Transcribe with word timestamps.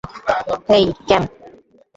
হেই, 0.69 0.85
ক্যাম। 1.07 1.23